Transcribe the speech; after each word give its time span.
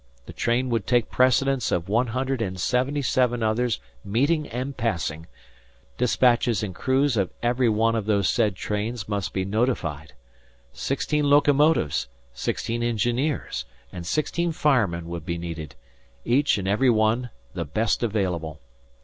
The 0.25 0.33
train 0.33 0.69
would 0.71 0.87
take 0.87 1.11
precedence 1.11 1.71
of 1.71 1.87
one 1.87 2.07
hundred 2.07 2.41
and 2.41 2.59
seventy 2.59 3.03
seven 3.03 3.43
others 3.43 3.79
meeting 4.03 4.47
and 4.47 4.75
passing; 4.75 5.27
despatchers 5.99 6.63
and 6.63 6.73
crews 6.73 7.17
of 7.17 7.29
every 7.43 7.69
one 7.69 7.93
of 7.93 8.07
those 8.07 8.27
said 8.27 8.55
trains 8.55 9.07
must 9.07 9.31
be 9.31 9.45
notified. 9.45 10.13
Sixteen 10.73 11.25
locomotives, 11.29 12.07
sixteen 12.33 12.81
engineers, 12.81 13.65
and 13.91 14.03
sixteen 14.03 14.51
firemen 14.51 15.07
would 15.07 15.23
be 15.23 15.37
needed 15.37 15.75
each 16.25 16.57
and 16.57 16.67
every 16.67 16.89
one 16.89 17.29
the 17.53 17.63
best 17.63 18.01
available. 18.01 18.59